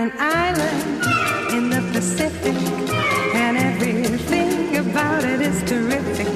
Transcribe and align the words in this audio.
an 0.00 0.12
island 0.18 1.04
in 1.52 1.68
the 1.68 1.82
Pacific, 1.92 2.56
and 3.34 3.58
everything 3.58 4.78
about 4.78 5.22
it 5.24 5.42
is 5.42 5.62
terrific. 5.64 6.26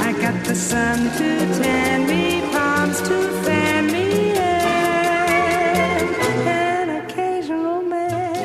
I 0.00 0.12
got 0.12 0.44
the 0.44 0.54
sun 0.54 1.10
to 1.18 1.38
tan 1.60 2.06
me, 2.06 2.40
palms 2.52 3.00
to 3.00 3.28
fan 3.42 3.86
me, 3.88 4.34
and 4.38 6.06
an 6.46 7.04
occasional 7.04 7.82
man. 7.82 8.36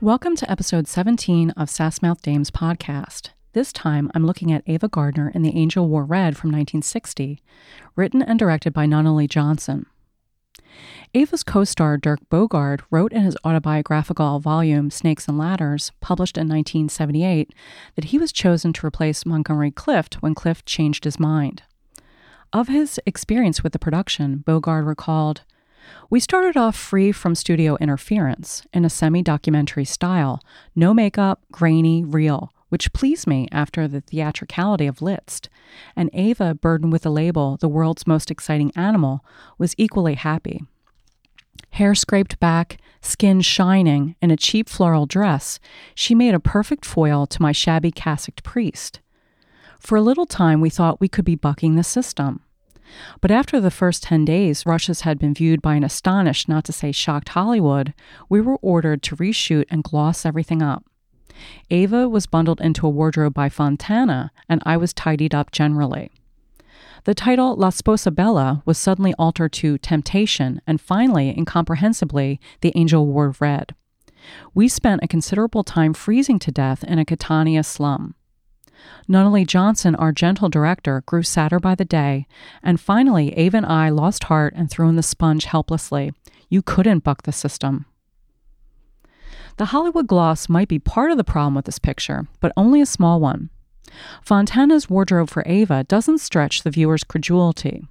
Welcome 0.00 0.36
to 0.36 0.48
episode 0.48 0.86
17 0.86 1.50
of 1.50 1.68
Sassmouth 1.68 2.22
Dames 2.22 2.52
podcast. 2.52 3.30
This 3.52 3.72
time, 3.72 4.12
I'm 4.14 4.24
looking 4.24 4.52
at 4.52 4.62
Ava 4.68 4.86
Gardner 4.86 5.32
in 5.34 5.42
The 5.42 5.56
Angel 5.56 5.88
Wore 5.88 6.04
Red 6.04 6.36
from 6.36 6.50
1960, 6.50 7.42
written 7.96 8.22
and 8.22 8.38
directed 8.38 8.72
by 8.72 8.86
Nunnally 8.86 9.28
Johnson. 9.28 9.86
Ava's 11.12 11.42
co 11.42 11.64
star 11.64 11.96
Dirk 11.96 12.20
Bogarde 12.30 12.82
wrote 12.88 13.12
in 13.12 13.22
his 13.22 13.36
autobiographical 13.44 14.38
volume 14.38 14.92
Snakes 14.92 15.26
and 15.26 15.36
Ladders, 15.36 15.90
published 16.00 16.36
in 16.36 16.46
1978, 16.46 17.52
that 17.96 18.04
he 18.06 18.18
was 18.18 18.30
chosen 18.30 18.72
to 18.72 18.86
replace 18.86 19.26
Montgomery 19.26 19.72
Clift 19.72 20.22
when 20.22 20.36
Clift 20.36 20.66
changed 20.66 21.02
his 21.02 21.18
mind. 21.18 21.64
Of 22.52 22.68
his 22.68 23.00
experience 23.06 23.60
with 23.60 23.72
the 23.72 23.78
production, 23.80 24.44
Bogarde 24.46 24.86
recalled, 24.86 25.42
we 26.10 26.20
started 26.20 26.56
off 26.56 26.76
free 26.76 27.10
from 27.10 27.34
studio 27.34 27.76
interference 27.80 28.62
in 28.72 28.84
a 28.84 28.90
semi 28.90 29.20
documentary 29.20 29.84
style, 29.84 30.40
no 30.76 30.94
makeup, 30.94 31.42
grainy, 31.50 32.04
real, 32.04 32.52
which 32.68 32.92
pleased 32.92 33.26
me 33.26 33.48
after 33.50 33.88
the 33.88 34.00
theatricality 34.00 34.86
of 34.86 35.02
Liszt. 35.02 35.48
And 35.96 36.08
Ava, 36.12 36.54
burdened 36.54 36.92
with 36.92 37.02
the 37.02 37.10
label, 37.10 37.56
the 37.56 37.68
world's 37.68 38.06
most 38.06 38.30
exciting 38.30 38.70
animal, 38.76 39.24
was 39.58 39.74
equally 39.76 40.14
happy. 40.14 40.60
Hair 41.80 41.94
scraped 41.94 42.38
back, 42.40 42.76
skin 43.00 43.40
shining, 43.40 44.14
in 44.20 44.30
a 44.30 44.36
cheap 44.36 44.68
floral 44.68 45.06
dress, 45.06 45.58
she 45.94 46.14
made 46.14 46.34
a 46.34 46.38
perfect 46.38 46.84
foil 46.84 47.26
to 47.28 47.40
my 47.40 47.52
shabby 47.52 47.90
cassocked 47.90 48.42
priest. 48.42 49.00
For 49.78 49.96
a 49.96 50.02
little 50.02 50.26
time, 50.26 50.60
we 50.60 50.68
thought 50.68 51.00
we 51.00 51.08
could 51.08 51.24
be 51.24 51.36
bucking 51.36 51.76
the 51.76 51.82
system. 51.82 52.42
But 53.22 53.30
after 53.30 53.58
the 53.60 53.70
first 53.70 54.02
10 54.02 54.26
days, 54.26 54.66
rushes 54.66 55.00
had 55.00 55.18
been 55.18 55.32
viewed 55.32 55.62
by 55.62 55.74
an 55.74 55.82
astonished, 55.82 56.50
not 56.50 56.66
to 56.66 56.72
say 56.72 56.92
shocked 56.92 57.30
Hollywood, 57.30 57.94
we 58.28 58.42
were 58.42 58.56
ordered 58.56 59.02
to 59.04 59.16
reshoot 59.16 59.64
and 59.70 59.82
gloss 59.82 60.26
everything 60.26 60.60
up. 60.60 60.84
Ava 61.70 62.10
was 62.10 62.26
bundled 62.26 62.60
into 62.60 62.86
a 62.86 62.90
wardrobe 62.90 63.32
by 63.32 63.48
Fontana, 63.48 64.32
and 64.50 64.62
I 64.66 64.76
was 64.76 64.92
tidied 64.92 65.34
up 65.34 65.50
generally. 65.50 66.10
The 67.04 67.14
title 67.14 67.56
La 67.56 67.70
Sposa 67.70 68.14
Bella 68.14 68.62
was 68.66 68.76
suddenly 68.76 69.14
altered 69.18 69.52
to 69.54 69.78
Temptation, 69.78 70.60
and 70.66 70.80
finally, 70.80 71.36
incomprehensibly, 71.36 72.40
The 72.60 72.72
Angel 72.74 73.06
Wore 73.06 73.34
Red. 73.40 73.74
We 74.54 74.68
spent 74.68 75.02
a 75.02 75.08
considerable 75.08 75.64
time 75.64 75.94
freezing 75.94 76.38
to 76.40 76.52
death 76.52 76.84
in 76.84 76.98
a 76.98 77.06
Catania 77.06 77.62
slum. 77.62 78.14
Nunnally 79.08 79.46
Johnson, 79.46 79.94
our 79.94 80.12
gentle 80.12 80.48
director, 80.48 81.02
grew 81.06 81.22
sadder 81.22 81.58
by 81.58 81.74
the 81.74 81.84
day, 81.84 82.26
and 82.62 82.80
finally, 82.80 83.32
Ava 83.32 83.58
and 83.58 83.66
I 83.66 83.88
lost 83.88 84.24
heart 84.24 84.52
and 84.56 84.70
threw 84.70 84.88
in 84.88 84.96
the 84.96 85.02
sponge 85.02 85.46
helplessly. 85.46 86.12
You 86.48 86.60
couldn't 86.60 87.04
buck 87.04 87.22
the 87.22 87.32
system. 87.32 87.86
The 89.56 89.66
Hollywood 89.66 90.06
gloss 90.06 90.48
might 90.48 90.68
be 90.68 90.78
part 90.78 91.10
of 91.10 91.16
the 91.16 91.24
problem 91.24 91.54
with 91.54 91.64
this 91.64 91.78
picture, 91.78 92.26
but 92.40 92.52
only 92.56 92.80
a 92.80 92.86
small 92.86 93.20
one. 93.20 93.50
Fontana's 94.22 94.88
wardrobe 94.88 95.30
for 95.30 95.42
Ava 95.46 95.84
doesn't 95.84 96.18
stretch 96.18 96.62
the 96.62 96.70
viewer's 96.70 97.04
credulity. 97.04 97.84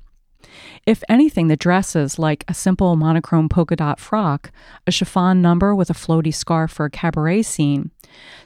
If 0.85 1.03
anything, 1.09 1.47
the 1.47 1.55
dresses, 1.55 2.17
like 2.17 2.43
a 2.47 2.53
simple 2.53 2.95
monochrome 2.95 3.49
polka 3.49 3.75
dot 3.75 3.99
frock, 3.99 4.51
a 4.87 4.91
chiffon 4.91 5.41
number 5.41 5.75
with 5.75 5.89
a 5.89 5.93
floaty 5.93 6.33
scarf 6.33 6.71
for 6.71 6.85
a 6.85 6.89
cabaret 6.89 7.43
scene, 7.43 7.91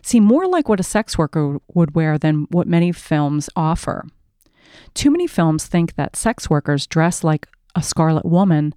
seem 0.01 0.23
more 0.23 0.47
like 0.47 0.67
what 0.67 0.79
a 0.79 0.83
sex 0.83 1.17
worker 1.17 1.59
would 1.73 1.95
wear 1.95 2.17
than 2.17 2.47
what 2.49 2.67
many 2.67 2.91
films 2.91 3.49
offer. 3.55 4.05
Too 4.93 5.11
many 5.11 5.27
films 5.27 5.65
think 5.65 5.95
that 5.95 6.15
sex 6.15 6.49
workers 6.49 6.87
dress 6.87 7.23
like 7.23 7.47
a 7.75 7.81
scarlet 7.81 8.25
woman, 8.25 8.73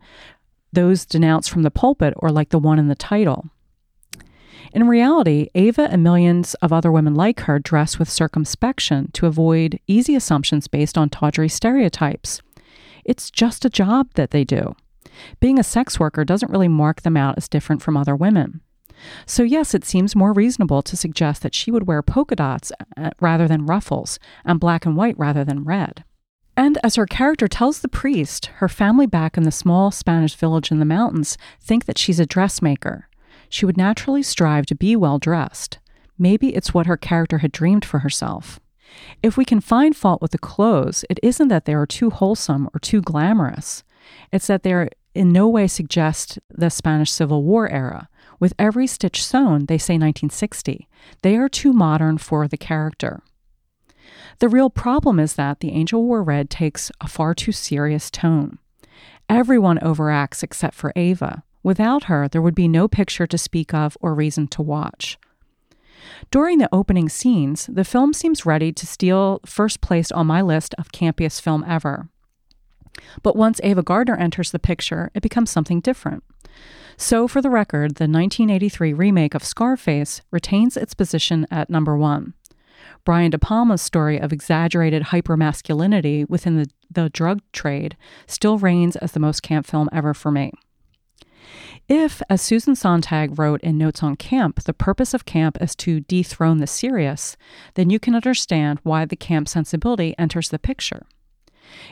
those 0.72 1.04
denounced 1.04 1.50
from 1.50 1.62
the 1.62 1.70
pulpit, 1.70 2.14
or 2.16 2.30
like 2.30 2.50
the 2.50 2.58
one 2.58 2.78
in 2.78 2.88
the 2.88 2.94
title. 2.94 3.50
In 4.76 4.88
reality, 4.88 5.48
Ava 5.54 5.88
and 5.90 6.02
millions 6.02 6.52
of 6.56 6.70
other 6.70 6.92
women 6.92 7.14
like 7.14 7.40
her 7.40 7.58
dress 7.58 7.98
with 7.98 8.10
circumspection 8.10 9.10
to 9.12 9.24
avoid 9.24 9.80
easy 9.86 10.14
assumptions 10.14 10.68
based 10.68 10.98
on 10.98 11.08
tawdry 11.08 11.48
stereotypes. 11.48 12.42
It's 13.02 13.30
just 13.30 13.64
a 13.64 13.70
job 13.70 14.10
that 14.16 14.32
they 14.32 14.44
do. 14.44 14.76
Being 15.40 15.58
a 15.58 15.64
sex 15.64 15.98
worker 15.98 16.26
doesn't 16.26 16.50
really 16.52 16.68
mark 16.68 17.00
them 17.00 17.16
out 17.16 17.38
as 17.38 17.48
different 17.48 17.80
from 17.80 17.96
other 17.96 18.14
women. 18.14 18.60
So, 19.24 19.42
yes, 19.42 19.72
it 19.72 19.86
seems 19.86 20.14
more 20.14 20.34
reasonable 20.34 20.82
to 20.82 20.94
suggest 20.94 21.40
that 21.40 21.54
she 21.54 21.70
would 21.70 21.86
wear 21.86 22.02
polka 22.02 22.36
dots 22.36 22.70
uh, 22.98 23.12
rather 23.18 23.48
than 23.48 23.64
ruffles, 23.64 24.18
and 24.44 24.60
black 24.60 24.84
and 24.84 24.94
white 24.94 25.18
rather 25.18 25.42
than 25.42 25.64
red. 25.64 26.04
And 26.54 26.76
as 26.84 26.96
her 26.96 27.06
character 27.06 27.48
tells 27.48 27.80
the 27.80 27.88
priest, 27.88 28.50
her 28.56 28.68
family 28.68 29.06
back 29.06 29.38
in 29.38 29.44
the 29.44 29.50
small 29.50 29.90
Spanish 29.90 30.34
village 30.34 30.70
in 30.70 30.80
the 30.80 30.84
mountains 30.84 31.38
think 31.62 31.86
that 31.86 31.96
she's 31.96 32.20
a 32.20 32.26
dressmaker. 32.26 33.08
She 33.48 33.66
would 33.66 33.76
naturally 33.76 34.22
strive 34.22 34.66
to 34.66 34.74
be 34.74 34.96
well 34.96 35.18
dressed. 35.18 35.78
Maybe 36.18 36.54
it's 36.54 36.72
what 36.74 36.86
her 36.86 36.96
character 36.96 37.38
had 37.38 37.52
dreamed 37.52 37.84
for 37.84 38.00
herself. 38.00 38.58
If 39.22 39.36
we 39.36 39.44
can 39.44 39.60
find 39.60 39.96
fault 39.96 40.22
with 40.22 40.30
the 40.30 40.38
clothes, 40.38 41.04
it 41.10 41.20
isn't 41.22 41.48
that 41.48 41.64
they 41.64 41.74
are 41.74 41.86
too 41.86 42.10
wholesome 42.10 42.68
or 42.72 42.80
too 42.80 43.02
glamorous. 43.02 43.84
It's 44.32 44.46
that 44.46 44.62
they 44.62 44.72
are 44.72 44.88
in 45.14 45.32
no 45.32 45.48
way 45.48 45.66
suggest 45.66 46.38
the 46.50 46.70
Spanish 46.70 47.10
Civil 47.10 47.42
War 47.42 47.68
era. 47.68 48.08
With 48.38 48.54
every 48.58 48.86
stitch 48.86 49.24
sewn, 49.24 49.66
they 49.66 49.78
say 49.78 49.94
1960. 49.94 50.88
They 51.22 51.36
are 51.36 51.48
too 51.48 51.72
modern 51.72 52.18
for 52.18 52.46
the 52.46 52.58
character. 52.58 53.22
The 54.38 54.48
real 54.48 54.68
problem 54.68 55.18
is 55.18 55.34
that 55.34 55.60
The 55.60 55.72
Angel 55.72 56.02
Wore 56.02 56.22
Red 56.22 56.50
takes 56.50 56.92
a 57.00 57.08
far 57.08 57.34
too 57.34 57.52
serious 57.52 58.10
tone. 58.10 58.58
Everyone 59.28 59.78
overacts 59.78 60.42
except 60.42 60.74
for 60.74 60.92
Ava. 60.94 61.42
Without 61.66 62.04
her, 62.04 62.28
there 62.28 62.40
would 62.40 62.54
be 62.54 62.68
no 62.68 62.86
picture 62.86 63.26
to 63.26 63.36
speak 63.36 63.74
of 63.74 63.98
or 64.00 64.14
reason 64.14 64.46
to 64.46 64.62
watch. 64.62 65.18
During 66.30 66.58
the 66.58 66.68
opening 66.70 67.08
scenes, 67.08 67.66
the 67.66 67.82
film 67.82 68.12
seems 68.12 68.46
ready 68.46 68.70
to 68.70 68.86
steal 68.86 69.40
first 69.44 69.80
place 69.80 70.12
on 70.12 70.28
my 70.28 70.42
list 70.42 70.76
of 70.78 70.92
campiest 70.92 71.40
film 71.40 71.64
ever. 71.66 72.08
But 73.24 73.34
once 73.34 73.60
Ava 73.64 73.82
Gardner 73.82 74.14
enters 74.14 74.52
the 74.52 74.60
picture, 74.60 75.10
it 75.12 75.24
becomes 75.24 75.50
something 75.50 75.80
different. 75.80 76.22
So, 76.96 77.26
for 77.26 77.42
the 77.42 77.50
record, 77.50 77.96
the 77.96 78.04
1983 78.04 78.92
remake 78.92 79.34
of 79.34 79.42
Scarface 79.42 80.22
retains 80.30 80.76
its 80.76 80.94
position 80.94 81.48
at 81.50 81.68
number 81.68 81.96
one. 81.96 82.34
Brian 83.04 83.32
De 83.32 83.40
Palma's 83.40 83.82
story 83.82 84.20
of 84.20 84.32
exaggerated 84.32 85.06
hypermasculinity 85.06 86.28
within 86.28 86.58
the, 86.58 86.70
the 86.88 87.10
drug 87.10 87.40
trade 87.50 87.96
still 88.28 88.56
reigns 88.56 88.94
as 88.94 89.10
the 89.10 89.20
most 89.20 89.42
camp 89.42 89.66
film 89.66 89.88
ever 89.92 90.14
for 90.14 90.30
me. 90.30 90.52
If, 91.88 92.20
as 92.28 92.42
Susan 92.42 92.74
Sontag 92.74 93.38
wrote 93.38 93.60
in 93.60 93.78
Notes 93.78 94.02
on 94.02 94.16
Camp, 94.16 94.62
the 94.64 94.74
purpose 94.74 95.14
of 95.14 95.24
camp 95.24 95.58
is 95.60 95.76
to 95.76 96.00
dethrone 96.00 96.58
the 96.58 96.66
serious, 96.66 97.36
then 97.74 97.90
you 97.90 98.00
can 98.00 98.14
understand 98.14 98.80
why 98.82 99.04
the 99.04 99.16
camp 99.16 99.48
sensibility 99.48 100.14
enters 100.18 100.48
the 100.48 100.58
picture. 100.58 101.06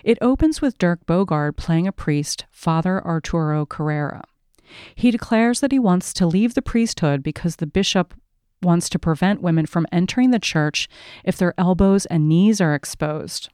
It 0.02 0.18
opens 0.20 0.60
with 0.60 0.78
Dirk 0.78 1.06
Bogarde 1.06 1.56
playing 1.56 1.86
a 1.86 1.92
priest, 1.92 2.44
Father 2.50 3.04
Arturo 3.04 3.66
Carrera. 3.66 4.24
He 4.94 5.10
declares 5.10 5.60
that 5.60 5.72
he 5.72 5.78
wants 5.78 6.12
to 6.14 6.26
leave 6.26 6.54
the 6.54 6.62
priesthood 6.62 7.22
because 7.22 7.56
the 7.56 7.66
bishop 7.66 8.14
wants 8.62 8.88
to 8.88 8.98
prevent 8.98 9.42
women 9.42 9.66
from 9.66 9.86
entering 9.92 10.30
the 10.30 10.38
church 10.38 10.88
if 11.22 11.36
their 11.36 11.54
elbows 11.58 12.06
and 12.06 12.28
knees 12.28 12.60
are 12.60 12.74
exposed. 12.74 13.50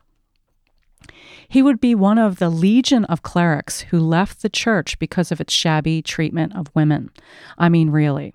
He 1.51 1.63
would 1.63 1.81
be 1.81 1.97
one 1.97 2.17
of 2.17 2.39
the 2.39 2.49
legion 2.49 3.05
of 3.07 3.25
clerics 3.25 3.81
who 3.81 3.99
left 3.99 4.41
the 4.41 4.49
church 4.49 4.97
because 5.01 5.33
of 5.33 5.41
its 5.41 5.53
shabby 5.53 6.01
treatment 6.01 6.55
of 6.55 6.71
women. 6.77 7.11
I 7.59 7.69
mean, 7.69 7.91
really. 7.91 8.35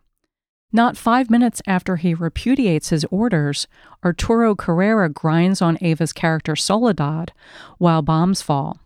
Not 0.73 0.97
five 0.97 1.29
minutes 1.29 1.61
after 1.65 1.95
he 1.95 2.13
repudiates 2.13 2.89
his 2.89 3.05
orders, 3.05 3.67
Arturo 4.03 4.53
Carrera 4.53 5.07
grinds 5.07 5.61
on 5.61 5.77
Ava's 5.79 6.11
character 6.11 6.57
Soledad 6.57 7.31
while 7.77 8.01
bombs 8.01 8.41
fall. 8.41 8.81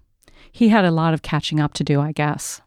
He 0.52 0.70
had 0.70 0.86
a 0.86 0.92
lot 0.92 1.16
of 1.16 1.24
catching 1.24 1.60
up 1.60 1.74
to 1.74 1.84
do, 1.84 2.00
I 2.00 2.12
guess. 2.12 2.62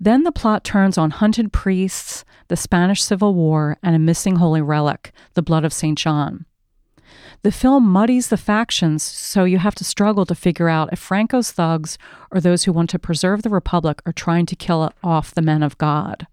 Then 0.00 0.22
the 0.22 0.32
plot 0.32 0.64
turns 0.64 0.96
on 0.96 1.10
hunted 1.10 1.52
priests, 1.52 2.24
the 2.48 2.56
Spanish 2.56 3.02
Civil 3.02 3.34
War, 3.34 3.76
and 3.82 3.94
a 3.94 3.98
missing 3.98 4.36
holy 4.36 4.62
relic, 4.62 5.12
the 5.34 5.42
blood 5.42 5.66
of 5.66 5.74
St. 5.74 5.98
John. 5.98 6.46
The 7.42 7.52
film 7.52 7.84
muddies 7.84 8.28
the 8.28 8.36
factions, 8.36 9.02
so 9.02 9.44
you 9.44 9.58
have 9.58 9.74
to 9.76 9.84
struggle 9.84 10.26
to 10.26 10.34
figure 10.34 10.68
out 10.68 10.92
if 10.92 10.98
Franco's 10.98 11.52
thugs 11.52 11.96
or 12.30 12.40
those 12.40 12.64
who 12.64 12.72
want 12.72 12.90
to 12.90 12.98
preserve 12.98 13.42
the 13.42 13.50
Republic 13.50 14.02
are 14.04 14.12
trying 14.12 14.46
to 14.46 14.56
kill 14.56 14.92
off 15.04 15.34
the 15.34 15.42
men 15.42 15.62
of 15.62 15.78
God. 15.78 16.26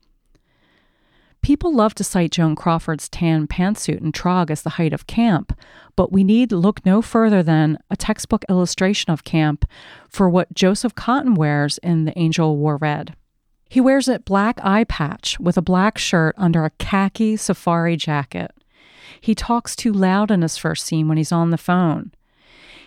People 1.44 1.76
love 1.76 1.94
to 1.96 2.06
cite 2.06 2.32
Joan 2.32 2.56
Crawford's 2.56 3.10
tan 3.10 3.48
pantsuit 3.48 4.00
in 4.00 4.14
Trog 4.14 4.50
as 4.50 4.62
the 4.62 4.72
height 4.72 4.94
of 4.94 5.08
camp, 5.08 5.60
but 5.98 6.10
we 6.10 6.24
need 6.24 6.54
look 6.54 6.86
no 6.86 7.02
further 7.02 7.44
than 7.44 7.78
a 7.90 7.98
textbook 7.98 8.46
illustration 8.50 9.12
of 9.12 9.26
camp 9.26 9.66
for 10.08 10.30
what 10.30 10.54
Joseph 10.54 10.96
Cotten 10.96 11.36
wears 11.36 11.80
in 11.80 12.06
The 12.06 12.18
Angel 12.18 12.56
Wore 12.56 12.78
Red. 12.78 13.16
He 13.70 13.82
wears 13.82 14.08
a 14.08 14.20
black 14.20 14.58
eye 14.64 14.86
patch 14.86 15.38
with 15.38 15.58
a 15.58 15.62
black 15.62 15.98
shirt 15.98 16.34
under 16.38 16.64
a 16.64 16.70
khaki 16.70 17.36
safari 17.36 17.98
jacket. 17.98 18.52
He 19.24 19.36
talks 19.36 19.74
too 19.74 19.94
loud 19.94 20.32
in 20.32 20.42
his 20.42 20.58
first 20.58 20.86
scene 20.86 21.08
when 21.08 21.16
he's 21.18 21.32
on 21.32 21.50
the 21.50 21.58
phone. 21.58 22.12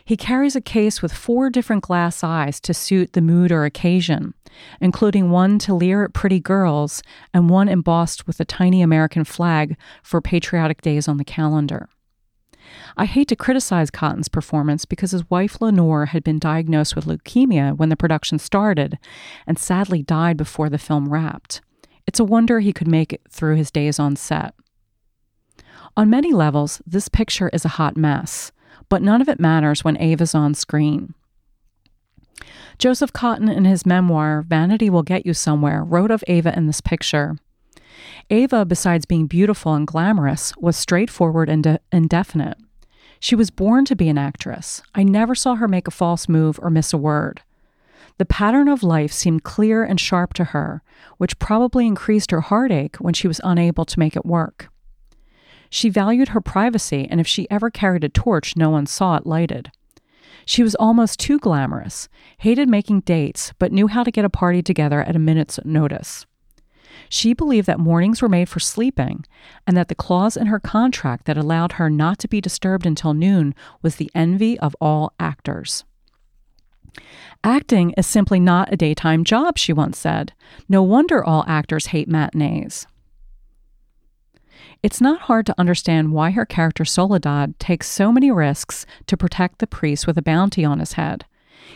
He 0.05 0.19
carries 0.19 0.55
a 0.55 0.61
case 0.61 1.01
with 1.01 1.15
four 1.15 1.49
different 1.49 1.83
glass 1.83 2.23
eyes 2.23 2.61
to 2.61 2.75
suit 2.75 3.15
the 3.15 3.23
mood 3.23 3.51
or 3.51 3.65
occasion, 3.65 4.35
including 4.79 5.31
one 5.31 5.59
to 5.61 5.73
leer 5.73 6.05
at 6.05 6.13
pretty 6.13 6.39
girls 6.39 7.03
and 7.33 7.49
one 7.49 7.71
embossed 7.71 8.27
with 8.27 8.39
a 8.39 8.45
tiny 8.45 8.83
American 8.83 9.25
flag 9.25 9.79
for 10.03 10.21
patriotic 10.21 10.83
days 10.83 11.09
on 11.09 11.17
the 11.17 11.25
calendar. 11.25 11.89
I 12.99 13.07
hate 13.07 13.29
to 13.29 13.37
criticize 13.37 13.91
Cotten's 13.91 14.29
performance 14.29 14.85
because 14.85 15.13
his 15.13 15.31
wife 15.31 15.63
Lenore 15.63 16.05
had 16.05 16.23
been 16.23 16.39
diagnosed 16.39 16.95
with 16.95 17.07
leukemia 17.07 17.75
when 17.79 17.89
the 17.89 17.97
production 17.97 18.39
started 18.39 18.99
and 19.47 19.59
sadly 19.59 20.03
died 20.03 20.37
before 20.37 20.69
the 20.69 20.77
film 20.77 21.09
wrapped. 21.09 21.63
It's 22.07 22.21
a 22.21 22.25
wonder 22.25 22.61
he 22.61 22.75
could 22.75 22.89
make 22.89 23.15
it 23.15 23.23
through 23.31 23.57
his 23.57 23.71
days 23.71 23.99
on 23.99 24.17
set. 24.17 24.53
On 25.99 26.11
many 26.11 26.33
levels, 26.33 26.83
this 26.87 27.09
picture 27.09 27.49
is 27.55 27.65
a 27.65 27.77
hot 27.81 27.97
mess, 27.97 28.53
but 28.91 29.01
none 29.01 29.23
of 29.23 29.31
it 29.31 29.41
matters 29.41 29.83
when 29.83 29.97
Ava's 29.97 30.35
on 30.35 30.53
screen. 30.53 31.15
Joseph 32.79 33.15
Cotten, 33.15 33.49
in 33.49 33.65
his 33.65 33.87
memoir, 33.87 34.45
Vanity 34.47 34.91
Will 34.91 35.03
Get 35.03 35.25
You 35.25 35.33
Somewhere, 35.33 35.83
wrote 35.83 36.11
of 36.11 36.23
Ava 36.27 36.55
in 36.55 36.67
this 36.67 36.83
picture. 36.83 37.37
Ava, 38.29 38.67
besides 38.67 39.07
being 39.07 39.27
beautiful 39.27 39.73
and 39.73 39.87
glamorous, 39.87 40.55
was 40.59 40.77
straightforward 40.77 41.49
and 41.49 41.63
de- 41.63 41.81
indefinite. 41.91 42.59
She 43.19 43.35
was 43.35 43.51
born 43.51 43.87
to 43.87 43.97
be 43.97 44.11
an 44.11 44.19
actress. 44.19 44.83
I 44.95 45.03
never 45.03 45.35
saw 45.35 45.55
her 45.55 45.67
make 45.67 45.89
a 45.89 45.93
false 45.93 46.29
move 46.29 46.61
or 46.63 46.69
miss 46.69 46.93
a 46.93 46.99
word. 46.99 47.41
The 48.19 48.27
pattern 48.27 48.69
of 48.69 48.83
life 48.83 49.13
seemed 49.13 49.45
clear 49.45 49.83
and 49.83 49.99
sharp 49.99 50.35
to 50.35 50.45
her, 50.45 50.83
which 51.17 51.39
probably 51.39 51.87
increased 51.87 52.31
her 52.33 52.43
heartache 52.43 52.97
when 52.97 53.15
she 53.15 53.29
was 53.29 53.41
unable 53.43 53.87
to 53.87 53.99
make 53.99 54.15
it 54.15 54.27
work. 54.27 54.69
She 55.77 55.91
valued 55.91 56.29
her 56.29 56.41
privacy, 56.41 57.07
and 57.11 57.21
if 57.21 57.27
she 57.27 57.47
ever 57.51 57.69
carried 57.69 58.03
a 58.03 58.09
torch, 58.09 58.57
no 58.57 58.71
one 58.71 58.87
saw 58.87 59.17
it 59.17 59.27
lighted. 59.27 59.71
She 60.47 60.63
was 60.63 60.75
almost 60.77 61.21
too 61.21 61.39
glamorous, 61.39 62.09
hated 62.39 62.67
making 62.67 63.01
dates, 63.01 63.53
but 63.59 63.73
knew 63.73 63.87
how 63.87 64.03
to 64.03 64.11
get 64.11 64.25
a 64.25 64.31
party 64.31 64.63
together 64.63 65.03
at 65.03 65.15
a 65.15 65.19
minute's 65.19 65.61
notice. 65.67 66.25
She 67.11 67.35
believed 67.35 67.67
that 67.67 67.79
mornings 67.79 68.23
were 68.23 68.29
made 68.31 68.49
for 68.49 68.59
sleeping, 68.59 69.27
and 69.67 69.77
that 69.77 69.89
the 69.89 69.95
clause 69.95 70.35
in 70.35 70.47
her 70.47 70.59
contract 70.59 71.27
that 71.27 71.37
allowed 71.37 71.73
her 71.73 71.91
not 71.91 72.19
to 72.21 72.29
be 72.29 72.41
disturbed 72.41 72.87
until 72.87 73.13
noon 73.13 73.55
was 73.83 73.97
the 73.97 74.11
envy 74.15 74.59
of 74.59 74.75
all 74.81 75.13
actors. 75.21 75.85
Acting 77.45 77.91
is 77.99 78.07
simply 78.07 78.41
not 78.41 78.73
a 78.73 78.79
daytime 78.79 79.25
job, 79.25 79.59
she 79.59 79.75
once 79.75 79.99
said. 79.99 80.33
No 80.71 80.83
wonder 80.83 81.23
all 81.23 81.45
actors 81.47 81.89
hate 81.89 82.09
matinees. 82.09 82.87
It's 84.83 85.01
not 85.01 85.23
hard 85.23 85.47
to 85.47 85.55
understand 85.59 86.13
why 86.13 86.31
her 86.31 86.45
character 86.45 86.85
Soledad 86.85 87.59
takes 87.59 87.89
so 87.89 88.13
many 88.13 88.31
risks 88.31 88.87
to 89.07 89.17
protect 89.17 89.59
the 89.59 89.67
priest 89.67 90.07
with 90.07 90.19
a 90.19 90.23
bounty 90.23 90.65
on 90.65 90.79
his 90.79 90.93
head. 90.93 91.25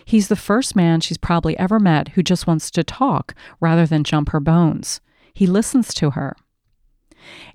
He's 0.05 0.29
the 0.29 0.37
first 0.37 0.77
man 0.77 1.01
she's 1.01 1.19
probably 1.19 1.59
ever 1.59 1.81
met 1.81 2.09
who 2.09 2.23
just 2.23 2.47
wants 2.47 2.71
to 2.73 2.85
talk 2.85 3.35
rather 3.61 3.87
than 3.87 4.05
jump 4.05 4.31
her 4.31 4.41
bones. 4.41 5.01
He 5.35 5.47
listens 5.47 5.93
to 5.95 6.11
her. 6.11 6.37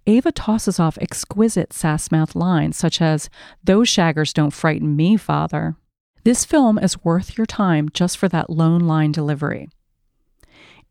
Ava 0.06 0.32
tosses 0.32 0.80
off 0.80 0.98
exquisite 1.00 1.74
sass 1.74 2.12
mouth 2.12 2.36
lines 2.36 2.78
such 2.78 3.02
as, 3.02 3.30
Those 3.64 3.88
shaggers 3.88 4.34
don't 4.34 4.54
frighten 4.54 4.96
me, 4.96 5.18
father. 5.18 5.76
This 6.24 6.46
film 6.46 6.78
is 6.78 7.04
worth 7.04 7.38
your 7.38 7.46
time 7.46 7.90
just 7.94 8.18
for 8.18 8.28
that 8.30 8.50
lone 8.50 8.82
line 8.82 9.12
delivery. 9.12 9.70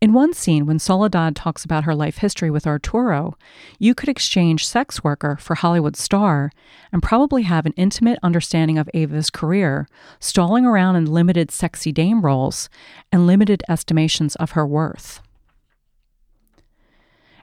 In 0.05 0.13
one 0.13 0.33
scene, 0.33 0.67
when 0.67 0.77
Soledad 0.77 1.35
talks 1.35 1.65
about 1.65 1.85
her 1.85 1.95
life 1.95 2.17
history 2.17 2.51
with 2.51 2.67
Arturo, 2.67 3.35
you 3.79 3.95
could 3.95 4.07
exchange 4.07 4.67
sex 4.67 5.03
worker 5.03 5.35
for 5.37 5.55
Hollywood 5.55 5.95
star 5.95 6.51
and 6.91 7.01
probably 7.01 7.41
have 7.41 7.65
an 7.65 7.73
intimate 7.75 8.19
understanding 8.21 8.77
of 8.77 8.87
Ava's 8.93 9.31
career, 9.31 9.87
stalling 10.19 10.63
around 10.63 10.95
in 10.95 11.07
limited 11.07 11.49
sexy 11.49 11.91
dame 11.91 12.21
roles 12.21 12.69
and 13.11 13.25
limited 13.25 13.63
estimations 13.67 14.35
of 14.35 14.51
her 14.51 14.63
worth. 14.63 15.23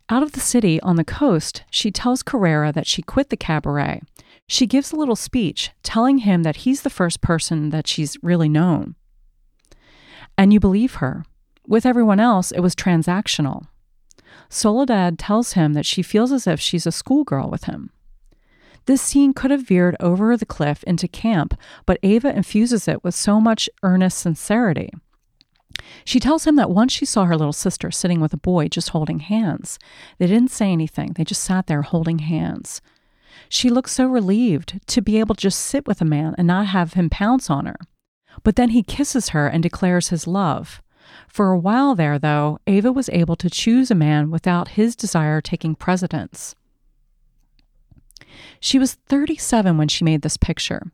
Out 0.08 0.22
of 0.22 0.30
the 0.30 0.38
city 0.38 0.80
on 0.82 0.94
the 0.94 1.02
coast, 1.02 1.64
she 1.68 1.90
tells 1.90 2.22
Carrera 2.22 2.70
that 2.70 2.86
she 2.86 3.02
quit 3.02 3.30
the 3.30 3.36
cabaret. 3.36 4.02
She 4.46 4.68
gives 4.68 4.92
a 4.92 4.96
little 4.96 5.16
speech 5.16 5.72
telling 5.82 6.18
him 6.18 6.44
that 6.44 6.58
he's 6.58 6.82
the 6.82 6.90
first 6.90 7.20
person 7.20 7.70
that 7.70 7.88
she's 7.88 8.16
really 8.22 8.48
known. 8.48 8.94
And 10.38 10.52
you 10.52 10.60
believe 10.60 10.94
her. 11.02 11.24
With 11.66 11.86
everyone 11.86 12.20
else, 12.20 12.50
it 12.50 12.60
was 12.60 12.74
transactional. 12.74 13.66
Soledad 14.48 15.18
tells 15.18 15.52
him 15.52 15.72
that 15.72 15.86
she 15.86 16.02
feels 16.02 16.32
as 16.32 16.46
if 16.46 16.60
she's 16.60 16.86
a 16.86 16.92
schoolgirl 16.92 17.48
with 17.48 17.64
him. 17.64 17.90
This 18.86 19.00
scene 19.00 19.32
could 19.32 19.50
have 19.50 19.66
veered 19.66 19.96
over 20.00 20.36
the 20.36 20.44
cliff 20.44 20.82
into 20.84 21.06
camp, 21.06 21.58
but 21.86 21.98
Ava 22.02 22.34
infuses 22.34 22.88
it 22.88 23.04
with 23.04 23.14
so 23.14 23.40
much 23.40 23.70
earnest 23.82 24.18
sincerity. 24.18 24.90
She 26.04 26.20
tells 26.20 26.46
him 26.46 26.56
that 26.56 26.70
once 26.70 26.92
she 26.92 27.04
saw 27.04 27.24
her 27.24 27.36
little 27.36 27.52
sister 27.52 27.90
sitting 27.90 28.20
with 28.20 28.32
a 28.32 28.38
boy 28.38 28.68
just 28.68 28.90
holding 28.90 29.20
hands. 29.20 29.78
They 30.18 30.26
didn't 30.26 30.50
say 30.50 30.72
anything, 30.72 31.12
they 31.14 31.24
just 31.24 31.42
sat 31.42 31.66
there 31.66 31.82
holding 31.82 32.18
hands. 32.18 32.80
She 33.48 33.70
looked 33.70 33.90
so 33.90 34.06
relieved 34.06 34.80
to 34.88 35.00
be 35.00 35.18
able 35.18 35.34
to 35.36 35.40
just 35.40 35.60
sit 35.60 35.86
with 35.86 36.00
a 36.00 36.06
man 36.06 36.34
and 36.36 36.46
not 36.46 36.66
have 36.66 36.94
him 36.94 37.08
pounce 37.08 37.48
on 37.48 37.66
her. 37.66 37.76
But 38.42 38.56
then 38.56 38.70
he 38.70 38.82
kisses 38.82 39.30
her 39.30 39.46
and 39.46 39.62
declares 39.62 40.08
his 40.08 40.26
love. 40.26 40.81
For 41.28 41.50
a 41.50 41.58
while 41.58 41.94
there, 41.94 42.18
though, 42.18 42.58
Ava 42.66 42.92
was 42.92 43.08
able 43.10 43.36
to 43.36 43.50
choose 43.50 43.90
a 43.90 43.94
man 43.94 44.30
without 44.30 44.68
his 44.68 44.96
desire 44.96 45.40
taking 45.40 45.74
precedence. 45.74 46.54
She 48.60 48.78
was 48.78 48.94
37 48.94 49.76
when 49.76 49.88
she 49.88 50.04
made 50.04 50.22
this 50.22 50.36
picture. 50.36 50.92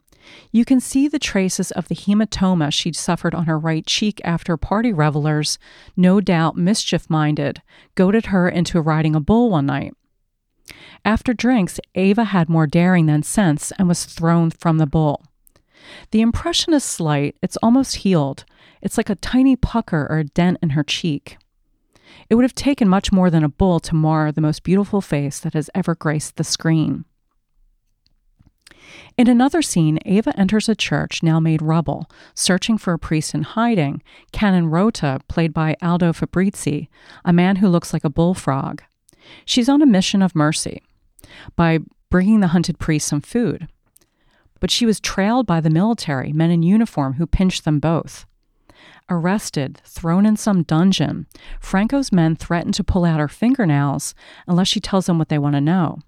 You 0.53 0.65
can 0.65 0.81
see 0.81 1.09
the 1.09 1.19
traces 1.19 1.71
of 1.71 1.89
the 1.89 1.95
hematoma 1.95 2.73
she'd 2.73 2.97
suffered 2.97 3.35
on 3.35 3.47
her 3.47 3.59
right 3.59 3.87
cheek 3.87 4.21
after 4.25 4.57
party 4.57 4.93
revelers, 4.93 5.59
no 5.97 6.21
doubt 6.21 6.57
mischief 6.57 7.09
minded, 7.09 7.63
goaded 7.95 8.27
her 8.27 8.49
into 8.49 8.81
riding 8.81 9.15
a 9.15 9.21
bull 9.21 9.51
one 9.51 9.67
night. 9.67 9.95
After 11.05 11.33
drinks, 11.33 11.81
Ava 11.95 12.25
had 12.25 12.49
more 12.49 12.67
daring 12.67 13.07
than 13.07 13.23
sense 13.23 13.73
and 13.79 13.89
was 13.89 14.05
thrown 14.05 14.51
from 14.51 14.79
the 14.79 14.87
bull. 14.87 15.25
The 16.11 16.21
impression 16.21 16.75
is 16.75 16.85
slight, 16.85 17.37
it's 17.43 17.57
almost 17.59 17.97
healed. 17.97 18.45
It's 18.83 18.97
like 18.97 19.11
a 19.11 19.17
tiny 19.17 19.57
pucker 19.57 20.07
or 20.09 20.19
a 20.19 20.25
dent 20.25 20.59
in 20.63 20.71
her 20.71 20.85
cheek. 20.85 21.37
It 22.31 22.35
would 22.35 22.45
have 22.45 22.55
taken 22.55 22.89
much 22.89 23.13
more 23.13 23.31
than 23.31 23.45
a 23.45 23.49
bull 23.49 23.81
to 23.81 23.95
mar 23.95 24.33
the 24.33 24.41
most 24.41 24.63
beautiful 24.63 25.01
face 25.01 25.41
that 25.41 25.55
has 25.55 25.71
ever 25.75 25.95
graced 25.95 26.37
the 26.37 26.45
screen. 26.45 27.05
In 29.17 29.29
another 29.29 29.63
scene, 29.63 29.99
Ava 30.05 30.39
enters 30.39 30.69
a 30.69 30.75
church 30.75 31.23
now 31.23 31.41
made 31.41 31.61
rubble, 31.61 32.09
searching 32.35 32.79
for 32.79 32.93
a 32.93 32.99
priest 32.99 33.35
in 33.35 33.43
hiding, 33.43 34.03
Canon 34.33 34.69
Rota, 34.69 35.21
played 35.29 35.53
by 35.53 35.77
Aldo 35.83 36.13
Fabrizi, 36.13 36.89
a 37.25 37.33
man 37.33 37.57
who 37.57 37.69
looks 37.69 37.93
like 37.93 38.05
a 38.05 38.11
bullfrog. 38.11 38.83
She's 39.45 39.69
on 39.69 39.83
a 39.83 39.87
mission 39.87 40.23
of 40.23 40.35
mercy 40.35 40.83
by 41.57 41.81
bringing 42.11 42.41
the 42.41 42.49
hunted 42.49 42.79
priest 42.79 43.09
some 43.09 43.21
food. 43.21 43.69
But 44.61 44.71
she 44.71 44.87
was 44.87 45.01
trailed 45.01 45.47
by 45.47 45.61
the 45.61 45.71
military, 45.71 46.33
men 46.33 46.51
in 46.51 46.63
uniform, 46.63 47.15
who 47.15 47.27
pinched 47.27 47.65
them 47.65 47.79
both. 47.79 48.27
Arrested, 49.11 49.81
thrown 49.85 50.27
in 50.27 50.37
some 50.37 50.63
dungeon, 50.63 51.27
Franco's 51.61 52.13
men 52.13 52.37
threaten 52.37 52.73
to 52.73 52.85
pull 52.85 53.05
out 53.05 53.21
her 53.21 53.29
fingernails 53.29 54.15
unless 54.47 54.69
she 54.69 54.81
tells 54.81 55.07
them 55.07 55.19
what 55.19 55.29
they 55.29 55.39
want 55.39 55.55
to 55.55 55.61
know. 55.61 55.99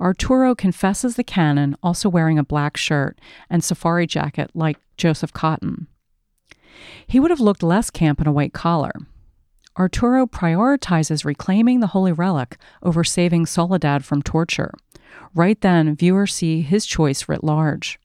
Arturo 0.00 0.54
confesses 0.54 1.16
the 1.16 1.24
canon, 1.24 1.76
also 1.82 2.08
wearing 2.08 2.38
a 2.38 2.44
black 2.44 2.76
shirt 2.76 3.18
and 3.48 3.62
safari 3.62 4.06
jacket 4.06 4.50
like 4.52 4.78
Joseph 4.96 5.32
Cotten. 5.32 5.86
He 7.06 7.20
would 7.20 7.30
have 7.30 7.40
looked 7.40 7.62
less 7.62 7.88
camp 7.88 8.20
in 8.20 8.26
a 8.26 8.32
white 8.32 8.52
collar. 8.52 8.92
Arturo 9.78 10.26
prioritizes 10.26 11.24
reclaiming 11.24 11.80
the 11.80 11.88
holy 11.88 12.12
relic 12.12 12.58
over 12.82 13.02
saving 13.02 13.46
Soledad 13.46 14.04
from 14.04 14.22
torture. 14.22 14.72
Right 15.34 15.60
then, 15.60 15.96
viewers 15.96 16.34
see 16.34 16.60
his 16.60 16.84
choice 16.84 17.28
writ 17.28 17.42
large. 17.42 17.98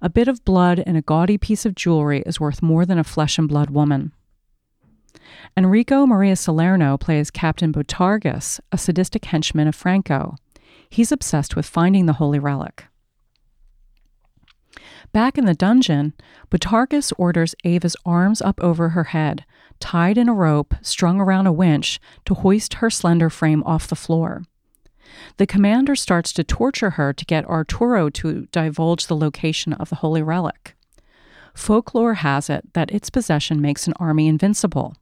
A 0.00 0.08
bit 0.08 0.28
of 0.28 0.44
blood 0.44 0.82
and 0.86 0.96
a 0.96 1.02
gaudy 1.02 1.38
piece 1.38 1.64
of 1.64 1.74
jewelry 1.74 2.22
is 2.26 2.38
worth 2.38 2.62
more 2.62 2.84
than 2.84 2.98
a 2.98 3.04
flesh 3.04 3.38
and 3.38 3.48
blood 3.48 3.70
woman. 3.70 4.12
Enrico 5.56 6.06
Maria 6.06 6.36
Salerno 6.36 6.96
plays 6.96 7.30
Captain 7.30 7.72
Botargas, 7.72 8.60
a 8.70 8.78
sadistic 8.78 9.24
henchman 9.24 9.68
of 9.68 9.74
Franco. 9.74 10.36
He's 10.88 11.10
obsessed 11.10 11.56
with 11.56 11.66
finding 11.66 12.06
the 12.06 12.14
holy 12.14 12.38
relic. 12.38 12.86
Back 15.12 15.38
in 15.38 15.44
the 15.44 15.54
dungeon, 15.54 16.12
Botargas 16.50 17.12
orders 17.16 17.54
Ava's 17.64 17.96
arms 18.04 18.42
up 18.42 18.60
over 18.60 18.90
her 18.90 19.04
head, 19.04 19.44
tied 19.80 20.18
in 20.18 20.28
a 20.28 20.34
rope 20.34 20.74
strung 20.82 21.20
around 21.20 21.46
a 21.46 21.52
winch 21.52 22.00
to 22.24 22.34
hoist 22.34 22.74
her 22.74 22.90
slender 22.90 23.30
frame 23.30 23.62
off 23.64 23.88
the 23.88 23.96
floor. 23.96 24.44
The 25.36 25.46
commander 25.46 25.94
starts 25.96 26.32
to 26.34 26.44
torture 26.44 26.90
her 26.90 27.12
to 27.12 27.24
get 27.24 27.46
Arturo 27.46 28.08
to 28.10 28.46
divulge 28.52 29.06
the 29.06 29.16
location 29.16 29.72
of 29.74 29.88
the 29.88 29.96
holy 29.96 30.22
relic. 30.22 30.74
Folklore 31.54 32.14
has 32.14 32.50
it 32.50 32.72
that 32.72 32.90
its 32.90 33.10
possession 33.10 33.60
makes 33.60 33.86
an 33.86 33.94
army 34.00 34.26
invincible. 34.26 34.96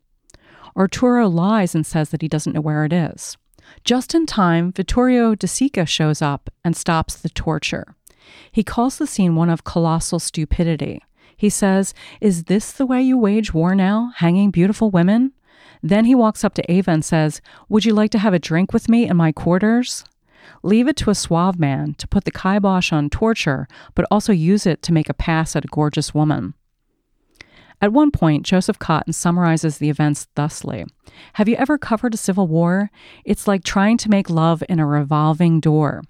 Arturo 0.76 1.28
lies 1.28 1.74
and 1.74 1.86
says 1.86 2.10
that 2.10 2.22
he 2.22 2.28
doesn't 2.28 2.52
know 2.52 2.60
where 2.60 2.84
it 2.84 2.92
is. 2.92 3.36
Just 3.84 4.14
in 4.14 4.26
time, 4.26 4.72
Vittorio 4.72 5.34
De 5.34 5.46
Sica 5.46 5.86
shows 5.86 6.20
up 6.20 6.50
and 6.64 6.76
stops 6.76 7.14
the 7.14 7.28
torture. 7.30 7.94
He 8.50 8.62
calls 8.62 8.98
the 8.98 9.06
scene 9.06 9.34
one 9.34 9.50
of 9.50 9.64
colossal 9.64 10.18
stupidity. 10.18 11.02
He 11.42 11.50
says, 11.50 11.92
Is 12.20 12.44
this 12.44 12.70
the 12.70 12.86
way 12.86 13.02
you 13.02 13.18
wage 13.18 13.52
war 13.52 13.74
now, 13.74 14.12
hanging 14.18 14.52
beautiful 14.52 14.92
women? 14.92 15.32
Then 15.82 16.04
he 16.04 16.14
walks 16.14 16.44
up 16.44 16.54
to 16.54 16.70
Ava 16.70 16.92
and 16.92 17.04
says, 17.04 17.40
Would 17.68 17.84
you 17.84 17.92
like 17.94 18.12
to 18.12 18.20
have 18.20 18.32
a 18.32 18.38
drink 18.38 18.72
with 18.72 18.88
me 18.88 19.08
in 19.08 19.16
my 19.16 19.32
quarters? 19.32 20.04
Leave 20.62 20.86
it 20.86 20.94
to 20.98 21.10
a 21.10 21.16
suave 21.16 21.58
man 21.58 21.94
to 21.94 22.06
put 22.06 22.26
the 22.26 22.30
kibosh 22.30 22.92
on 22.92 23.10
torture, 23.10 23.66
but 23.96 24.06
also 24.08 24.32
use 24.32 24.66
it 24.66 24.82
to 24.82 24.92
make 24.92 25.08
a 25.08 25.14
pass 25.14 25.56
at 25.56 25.64
a 25.64 25.68
gorgeous 25.68 26.14
woman. 26.14 26.54
At 27.80 27.92
one 27.92 28.12
point, 28.12 28.46
Joseph 28.46 28.78
Cotten 28.78 29.12
summarizes 29.12 29.78
the 29.78 29.90
events 29.90 30.28
thusly 30.36 30.84
Have 31.32 31.48
you 31.48 31.56
ever 31.56 31.76
covered 31.76 32.14
a 32.14 32.18
civil 32.18 32.46
war? 32.46 32.92
It's 33.24 33.48
like 33.48 33.64
trying 33.64 33.96
to 33.96 34.08
make 34.08 34.30
love 34.30 34.62
in 34.68 34.78
a 34.78 34.86
revolving 34.86 35.58
door. 35.58 36.04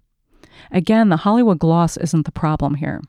Again, 0.71 1.09
the 1.09 1.25
Hollywood 1.25 1.59
gloss 1.59 1.97
isn't 1.97 2.27
the 2.27 2.33
problem 2.33 2.75
here. 2.75 3.01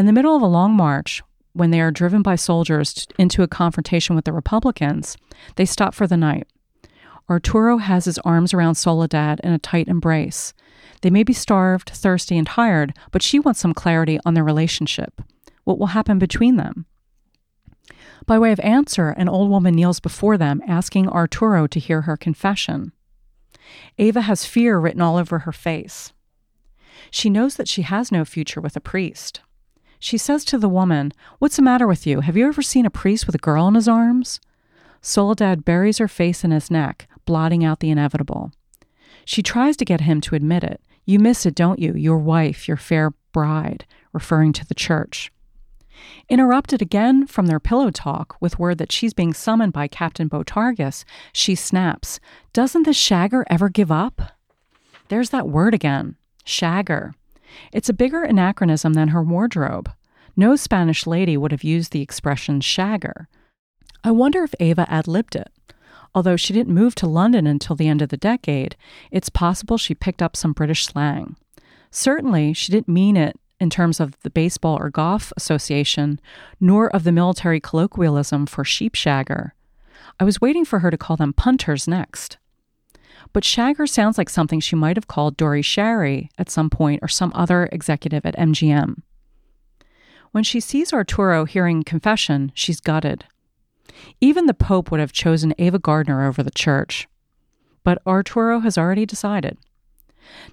In 0.00 0.06
the 0.06 0.14
middle 0.14 0.34
of 0.34 0.40
a 0.40 0.46
long 0.46 0.72
march, 0.72 1.22
when 1.52 1.72
they 1.72 1.80
are 1.82 1.90
driven 1.90 2.22
by 2.22 2.34
soldiers 2.34 3.06
into 3.18 3.42
a 3.42 3.46
confrontation 3.46 4.16
with 4.16 4.24
the 4.24 4.32
Republicans, 4.32 5.18
they 5.56 5.66
stop 5.66 5.92
for 5.92 6.06
the 6.06 6.16
night. 6.16 6.46
Arturo 7.28 7.76
has 7.76 8.06
his 8.06 8.18
arms 8.20 8.54
around 8.54 8.76
Soledad 8.76 9.42
in 9.44 9.52
a 9.52 9.58
tight 9.58 9.88
embrace. 9.88 10.54
They 11.02 11.10
may 11.10 11.22
be 11.22 11.34
starved, 11.34 11.90
thirsty, 11.90 12.38
and 12.38 12.46
tired, 12.46 12.94
but 13.10 13.20
she 13.20 13.38
wants 13.38 13.60
some 13.60 13.74
clarity 13.74 14.18
on 14.24 14.32
their 14.32 14.42
relationship. 14.42 15.20
What 15.64 15.78
will 15.78 15.88
happen 15.88 16.18
between 16.18 16.56
them? 16.56 16.86
By 18.24 18.38
way 18.38 18.52
of 18.52 18.60
answer, 18.60 19.10
an 19.10 19.28
old 19.28 19.50
woman 19.50 19.74
kneels 19.74 20.00
before 20.00 20.38
them, 20.38 20.62
asking 20.66 21.10
Arturo 21.10 21.66
to 21.66 21.78
hear 21.78 22.00
her 22.00 22.16
confession. 22.16 22.92
Ava 23.98 24.22
has 24.22 24.46
fear 24.46 24.78
written 24.78 25.02
all 25.02 25.18
over 25.18 25.40
her 25.40 25.52
face. 25.52 26.14
She 27.10 27.28
knows 27.28 27.56
that 27.56 27.68
she 27.68 27.82
has 27.82 28.10
no 28.10 28.24
future 28.24 28.62
with 28.62 28.76
a 28.76 28.80
priest. 28.80 29.42
She 30.00 30.16
says 30.18 30.44
to 30.46 30.58
the 30.58 30.68
woman, 30.68 31.12
What's 31.38 31.56
the 31.56 31.62
matter 31.62 31.86
with 31.86 32.06
you? 32.06 32.20
Have 32.20 32.36
you 32.36 32.48
ever 32.48 32.62
seen 32.62 32.86
a 32.86 32.90
priest 32.90 33.26
with 33.26 33.34
a 33.34 33.38
girl 33.38 33.68
in 33.68 33.74
his 33.74 33.86
arms? 33.86 34.40
Soledad 35.02 35.64
buries 35.64 35.98
her 35.98 36.08
face 36.08 36.42
in 36.42 36.50
his 36.50 36.70
neck, 36.70 37.06
blotting 37.26 37.64
out 37.64 37.80
the 37.80 37.90
inevitable. 37.90 38.50
She 39.26 39.42
tries 39.42 39.76
to 39.76 39.84
get 39.84 40.00
him 40.00 40.20
to 40.22 40.34
admit 40.34 40.64
it. 40.64 40.80
You 41.04 41.18
miss 41.18 41.44
it, 41.44 41.54
don't 41.54 41.78
you? 41.78 41.92
Your 41.94 42.18
wife, 42.18 42.66
your 42.66 42.78
fair 42.78 43.12
bride, 43.32 43.84
referring 44.12 44.52
to 44.54 44.66
the 44.66 44.74
church. 44.74 45.30
Interrupted 46.30 46.80
again 46.80 47.26
from 47.26 47.46
their 47.46 47.60
pillow 47.60 47.90
talk 47.90 48.36
with 48.40 48.58
word 48.58 48.78
that 48.78 48.92
she's 48.92 49.12
being 49.12 49.34
summoned 49.34 49.74
by 49.74 49.86
Captain 49.86 50.28
Botargus, 50.28 51.04
she 51.32 51.54
snaps, 51.54 52.20
Doesn't 52.54 52.84
the 52.84 52.92
shagger 52.92 53.44
ever 53.48 53.68
give 53.68 53.92
up? 53.92 54.22
There's 55.08 55.30
that 55.30 55.48
word 55.48 55.74
again 55.74 56.16
shagger. 56.46 57.12
It's 57.72 57.88
a 57.88 57.94
bigger 57.94 58.22
anachronism 58.22 58.94
than 58.94 59.08
her 59.08 59.22
wardrobe. 59.22 59.90
No 60.36 60.56
Spanish 60.56 61.06
lady 61.06 61.36
would 61.36 61.52
have 61.52 61.64
used 61.64 61.92
the 61.92 62.02
expression 62.02 62.60
shagger. 62.60 63.26
I 64.02 64.10
wonder 64.10 64.42
if 64.42 64.54
Ava 64.60 64.86
ad 64.90 65.06
libbed 65.06 65.36
it. 65.36 65.50
Although 66.14 66.36
she 66.36 66.52
didn't 66.52 66.74
move 66.74 66.94
to 66.96 67.06
London 67.06 67.46
until 67.46 67.76
the 67.76 67.88
end 67.88 68.02
of 68.02 68.08
the 68.08 68.16
decade, 68.16 68.76
it's 69.10 69.28
possible 69.28 69.78
she 69.78 69.94
picked 69.94 70.22
up 70.22 70.36
some 70.36 70.52
British 70.52 70.86
slang. 70.86 71.36
Certainly, 71.90 72.54
she 72.54 72.72
didn't 72.72 72.88
mean 72.88 73.16
it 73.16 73.38
in 73.60 73.70
terms 73.70 74.00
of 74.00 74.20
the 74.22 74.30
Baseball 74.30 74.78
or 74.78 74.90
Golf 74.90 75.32
Association, 75.36 76.20
nor 76.60 76.88
of 76.88 77.04
the 77.04 77.12
military 77.12 77.60
colloquialism 77.60 78.46
for 78.46 78.64
sheepshagger. 78.64 79.50
I 80.18 80.24
was 80.24 80.40
waiting 80.40 80.64
for 80.64 80.80
her 80.80 80.90
to 80.90 80.98
call 80.98 81.16
them 81.16 81.32
punters 81.32 81.86
next. 81.86 82.38
But 83.32 83.44
Shagger 83.44 83.88
sounds 83.88 84.18
like 84.18 84.28
something 84.28 84.60
she 84.60 84.76
might 84.76 84.96
have 84.96 85.06
called 85.06 85.36
Dore 85.36 85.62
Schary 85.62 86.28
at 86.36 86.50
some 86.50 86.68
point 86.68 87.00
or 87.02 87.08
some 87.08 87.32
other 87.34 87.68
executive 87.70 88.26
at 88.26 88.36
MGM. 88.36 89.02
When 90.32 90.44
she 90.44 90.60
sees 90.60 90.92
Arturo 90.92 91.44
hearing 91.44 91.82
confession, 91.82 92.52
she's 92.54 92.80
gutted. 92.80 93.24
Even 94.20 94.46
the 94.46 94.54
Pope 94.54 94.90
would 94.90 95.00
have 95.00 95.12
chosen 95.12 95.54
Ava 95.58 95.78
Gardner 95.78 96.26
over 96.26 96.42
the 96.42 96.50
church. 96.50 97.08
But 97.82 98.02
Arturo 98.06 98.60
has 98.60 98.78
already 98.78 99.06
decided. 99.06 99.58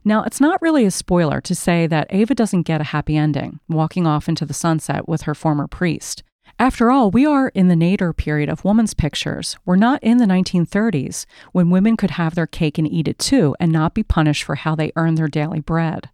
Now, 0.03 0.23
it's 0.23 0.41
not 0.41 0.61
really 0.61 0.85
a 0.85 0.91
spoiler 0.91 1.41
to 1.41 1.53
say 1.53 1.87
that 1.87 2.07
Ava 2.09 2.33
doesn't 2.33 2.63
get 2.63 2.81
a 2.81 2.85
happy 2.85 3.15
ending, 3.15 3.59
walking 3.67 4.07
off 4.07 4.27
into 4.27 4.45
the 4.45 4.53
sunset 4.53 5.07
with 5.07 5.23
her 5.23 5.35
former 5.35 5.67
priest. 5.67 6.23
After 6.59 6.89
all, 6.89 7.11
we 7.11 7.23
are 7.23 7.49
in 7.49 7.67
the 7.67 7.75
nadir 7.75 8.13
period 8.13 8.49
of 8.49 8.65
women's 8.65 8.95
pictures. 8.95 9.57
We're 9.63 9.75
not 9.75 10.01
in 10.01 10.17
the 10.17 10.25
1930s 10.25 11.27
when 11.51 11.69
women 11.69 11.95
could 11.95 12.11
have 12.11 12.33
their 12.33 12.47
cake 12.47 12.79
and 12.79 12.91
eat 12.91 13.07
it 13.07 13.19
too 13.19 13.55
and 13.59 13.71
not 13.71 13.93
be 13.93 14.01
punished 14.01 14.43
for 14.43 14.55
how 14.55 14.73
they 14.73 14.91
earned 14.95 15.19
their 15.19 15.27
daily 15.27 15.59
bread. 15.59 16.09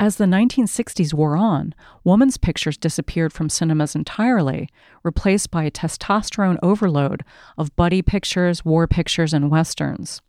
As 0.00 0.16
the 0.16 0.24
1960s 0.24 1.12
wore 1.12 1.36
on, 1.36 1.74
women's 2.02 2.38
pictures 2.38 2.78
disappeared 2.78 3.34
from 3.34 3.50
cinemas 3.50 3.94
entirely, 3.94 4.70
replaced 5.02 5.50
by 5.50 5.64
a 5.64 5.70
testosterone 5.70 6.58
overload 6.62 7.22
of 7.58 7.76
buddy 7.76 8.00
pictures, 8.00 8.64
war 8.64 8.86
pictures, 8.86 9.34
and 9.34 9.50
westerns. 9.50 10.22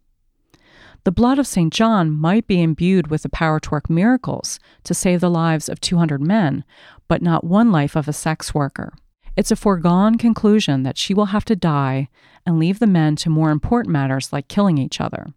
The 1.05 1.13
blood 1.13 1.39
of 1.39 1.47
St. 1.47 1.71
John 1.71 2.11
might 2.11 2.45
be 2.45 2.61
imbued 2.61 3.07
with 3.07 3.23
the 3.23 3.29
power 3.29 3.61
to 3.61 3.69
work 3.69 3.89
miracles 3.89 4.59
to 4.83 4.93
save 4.93 5.21
the 5.21 5.29
lives 5.29 5.69
of 5.69 5.79
200 5.79 6.21
men, 6.21 6.65
but 7.07 7.21
not 7.21 7.45
one 7.45 7.71
life 7.71 7.95
of 7.95 8.09
a 8.09 8.13
sex 8.13 8.53
worker. 8.53 8.91
It's 9.35 9.51
a 9.51 9.55
foregone 9.55 10.17
conclusion 10.17 10.83
that 10.83 10.97
she 10.97 11.13
will 11.13 11.27
have 11.27 11.45
to 11.45 11.55
die 11.55 12.09
and 12.45 12.57
leave 12.57 12.79
the 12.79 12.87
men 12.87 13.15
to 13.17 13.29
more 13.29 13.51
important 13.51 13.91
matters 13.91 14.31
like 14.31 14.47
killing 14.47 14.77
each 14.77 15.01
other. 15.01 15.27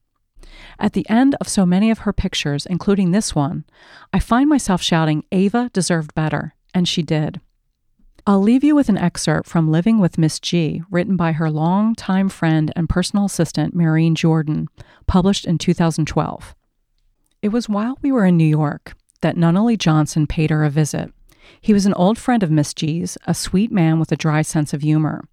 At 0.78 0.93
the 0.93 1.09
end 1.09 1.35
of 1.40 1.49
so 1.49 1.67
many 1.67 1.90
of 1.90 2.00
her 2.00 2.12
pictures, 2.12 2.67
including 2.67 3.11
this 3.11 3.35
one, 3.35 3.64
I 4.12 4.19
find 4.19 4.49
myself 4.49 4.83
shouting, 4.83 5.25
Ava 5.33 5.71
deserved 5.73 6.14
better, 6.14 6.55
and 6.73 6.88
she 6.88 7.02
did. 7.02 7.40
I'll 8.26 8.40
leave 8.40 8.62
you 8.62 8.75
with 8.75 8.88
an 8.88 8.99
excerpt 8.99 9.49
from 9.49 9.71
Living 9.71 9.99
with 9.99 10.19
Miss 10.19 10.38
G, 10.38 10.83
written 10.90 11.17
by 11.17 11.33
her 11.33 11.50
longtime 11.50 12.28
friend 12.28 12.73
and 12.76 12.88
personal 12.88 13.25
assistant, 13.25 13.75
Mearene 13.75 14.14
Jordan, 14.14 14.69
published 15.07 15.47
in 15.47 15.59
2012. 15.59 16.55
It 17.40 17.49
was 17.49 17.69
while 17.69 17.97
we 18.02 18.12
were 18.12 18.26
in 18.26 18.37
New 18.37 18.45
York 18.45 18.95
that 19.23 19.37
Nunnally 19.37 19.78
Johnson 19.78 20.26
paid 20.26 20.50
her 20.50 20.64
a 20.64 20.71
visit. 20.71 21.12
He 21.61 21.73
was 21.73 21.87
an 21.87 21.95
old 21.95 22.19
friend 22.19 22.43
of 22.43 22.50
Miss 22.50 22.75
G's, 22.75 23.19
a 23.26 23.35
sweet 23.35 23.73
man 23.73 23.99
with 23.99 24.12
a 24.12 24.17
dry 24.17 24.43
sense 24.43 24.73
of 24.73 24.83
humor. 24.83 25.25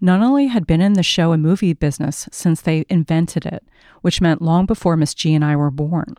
Nunnally 0.00 0.48
had 0.48 0.66
been 0.66 0.80
in 0.80 0.92
the 0.92 1.02
show 1.02 1.32
and 1.32 1.42
movie 1.42 1.72
business 1.72 2.28
since 2.30 2.60
they 2.60 2.84
invented 2.88 3.44
it, 3.44 3.64
which 4.00 4.20
meant 4.20 4.42
long 4.42 4.64
before 4.64 4.96
Miss 4.96 5.14
G 5.14 5.34
and 5.34 5.44
I 5.44 5.56
were 5.56 5.70
born. 5.70 6.14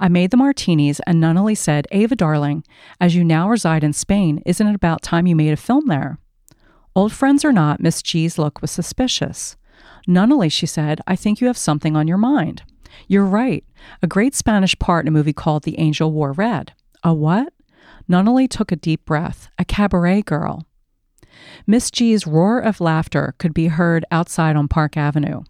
I 0.00 0.08
made 0.08 0.30
the 0.30 0.36
martinis, 0.36 1.00
and 1.06 1.22
Nunnally 1.22 1.56
said, 1.56 1.86
Ava, 1.92 2.16
darling, 2.16 2.64
as 3.00 3.14
you 3.14 3.22
now 3.22 3.48
reside 3.48 3.84
in 3.84 3.92
Spain, 3.92 4.42
isn't 4.46 4.66
it 4.66 4.74
about 4.74 5.02
time 5.02 5.26
you 5.26 5.36
made 5.36 5.52
a 5.52 5.56
film 5.56 5.86
there? 5.86 6.18
Old 6.96 7.12
friends 7.12 7.44
or 7.44 7.52
not, 7.52 7.80
Miss 7.80 8.02
G's 8.02 8.38
look 8.38 8.60
was 8.60 8.70
suspicious. 8.70 9.56
Nunnally, 10.08 10.50
she 10.50 10.66
said, 10.66 11.00
I 11.06 11.14
think 11.14 11.40
you 11.40 11.46
have 11.46 11.58
something 11.58 11.94
on 11.94 12.08
your 12.08 12.18
mind. 12.18 12.62
You're 13.06 13.24
right. 13.24 13.64
A 14.02 14.06
great 14.06 14.34
Spanish 14.34 14.76
part 14.78 15.04
in 15.04 15.08
a 15.08 15.12
movie 15.12 15.32
called 15.32 15.62
The 15.62 15.78
Angel 15.78 16.10
Wore 16.10 16.32
Red. 16.32 16.72
A 17.04 17.14
what? 17.14 17.52
Nunnally 18.08 18.48
took 18.48 18.72
a 18.72 18.76
deep 18.76 19.04
breath, 19.04 19.48
a 19.58 19.64
cabaret 19.64 20.22
girl. 20.22 20.66
Miss 21.66 21.90
G's 21.90 22.26
roar 22.26 22.58
of 22.58 22.80
laughter 22.80 23.34
could 23.38 23.54
be 23.54 23.68
heard 23.68 24.04
outside 24.10 24.56
on 24.56 24.68
Park 24.68 24.96
Avenue. 24.96 25.42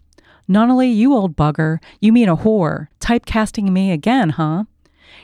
Nunnally, 0.49 0.93
you 0.93 1.13
old 1.13 1.35
bugger, 1.35 1.77
you 2.01 2.11
mean 2.11 2.27
a 2.27 2.37
whore. 2.37 2.87
Typecasting 2.99 3.69
me 3.69 3.91
again, 3.91 4.31
huh? 4.31 4.65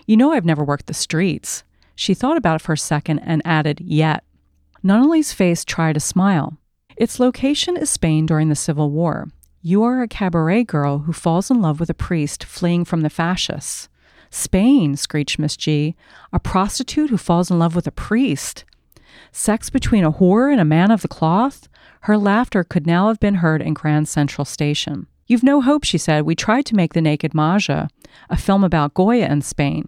You 0.05 0.17
know 0.17 0.31
I've 0.31 0.45
never 0.45 0.63
worked 0.63 0.85
the 0.87 0.93
streets. 0.93 1.63
She 1.95 2.13
thought 2.13 2.37
about 2.37 2.61
it 2.61 2.61
for 2.63 2.73
a 2.73 2.77
second 2.77 3.19
and 3.19 3.41
added, 3.45 3.81
Yet. 3.81 4.23
Nunnally's 4.83 5.33
face 5.33 5.65
tried 5.65 5.97
a 5.97 5.99
smile. 5.99 6.57
Its 6.95 7.19
location 7.19 7.75
is 7.75 7.89
Spain 7.89 8.25
during 8.25 8.49
the 8.49 8.55
Civil 8.55 8.91
War. 8.91 9.27
You 9.61 9.83
are 9.83 10.01
a 10.01 10.07
cabaret 10.07 10.65
girl 10.65 10.99
who 10.99 11.13
falls 11.13 11.49
in 11.49 11.59
love 11.59 11.79
with 11.79 11.89
a 11.89 11.95
priest 11.95 12.43
fleeing 12.43 12.85
from 12.85 13.01
the 13.01 13.09
fascists. 13.09 13.89
Spain, 14.29 14.95
screeched 14.95 15.39
Miss 15.39 15.55
G. 15.55 15.95
A 16.33 16.39
prostitute 16.39 17.09
who 17.09 17.17
falls 17.17 17.49
in 17.49 17.59
love 17.59 17.75
with 17.75 17.87
a 17.87 17.91
priest. 17.91 18.65
Sex 19.31 19.69
between 19.69 20.03
a 20.03 20.13
whore 20.13 20.51
and 20.51 20.61
a 20.61 20.65
man 20.65 20.91
of 20.91 21.01
the 21.01 21.07
cloth? 21.07 21.67
Her 22.01 22.17
laughter 22.17 22.63
could 22.63 22.85
now 22.85 23.07
have 23.07 23.19
been 23.19 23.35
heard 23.35 23.61
in 23.61 23.73
Grand 23.73 24.07
Central 24.07 24.45
Station. 24.45 25.07
You've 25.27 25.43
no 25.43 25.61
hope, 25.61 25.83
she 25.83 25.97
said. 25.97 26.23
We 26.23 26.35
tried 26.35 26.65
to 26.67 26.75
make 26.75 26.93
The 26.93 27.01
Naked 27.01 27.33
Maja, 27.33 27.87
a 28.29 28.37
film 28.37 28.63
about 28.63 28.93
Goya 28.93 29.27
in 29.27 29.41
Spain. 29.41 29.85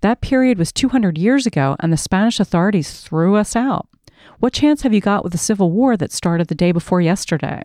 That 0.00 0.20
period 0.20 0.58
was 0.58 0.72
200 0.72 1.18
years 1.18 1.46
ago, 1.46 1.76
and 1.80 1.92
the 1.92 1.96
Spanish 1.96 2.38
authorities 2.38 3.00
threw 3.00 3.36
us 3.36 3.56
out. 3.56 3.88
What 4.38 4.52
chance 4.52 4.82
have 4.82 4.94
you 4.94 5.00
got 5.00 5.24
with 5.24 5.32
the 5.32 5.38
Civil 5.38 5.70
War 5.70 5.96
that 5.96 6.12
started 6.12 6.48
the 6.48 6.54
day 6.54 6.72
before 6.72 7.00
yesterday? 7.00 7.64